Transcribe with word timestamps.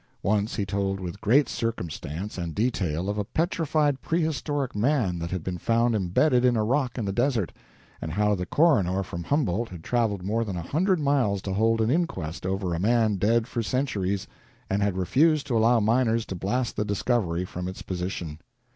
Once 0.23 0.55
he 0.55 0.65
told 0.65 0.99
with 0.99 1.21
great 1.21 1.47
circumstance 1.47 2.35
and 2.35 2.55
detail 2.55 3.07
of 3.07 3.19
a 3.19 3.23
petrified 3.23 4.01
prehistoric 4.01 4.75
man 4.75 5.19
that 5.19 5.29
had 5.29 5.43
been 5.43 5.59
found 5.59 5.93
embedded 5.93 6.43
in 6.43 6.57
a 6.57 6.63
rock 6.63 6.97
in 6.97 7.05
the 7.05 7.11
desert, 7.13 7.53
and 8.01 8.11
how 8.13 8.33
the 8.33 8.47
coroner 8.47 9.03
from 9.03 9.23
Humboldt 9.23 9.69
had 9.69 9.83
traveled 9.83 10.23
more 10.23 10.43
than 10.43 10.57
a 10.57 10.63
hundred 10.63 10.99
miles 10.99 11.39
to 11.43 11.53
hold 11.53 11.81
an 11.81 11.91
inquest 11.91 12.47
over 12.47 12.73
a 12.73 12.79
man 12.79 13.17
dead 13.17 13.45
for 13.45 13.61
centuries, 13.61 14.25
and 14.71 14.81
had 14.81 14.97
refused 14.97 15.45
to 15.45 15.55
allow 15.55 15.79
miners 15.79 16.25
to 16.25 16.33
blast 16.35 16.77
the 16.77 16.83
discovery 16.83 17.45
from 17.45 17.67
its 17.67 17.83
position. 17.83 18.39